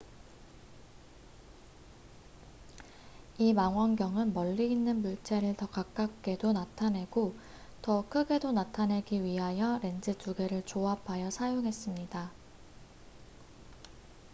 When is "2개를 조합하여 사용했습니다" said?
10.17-12.31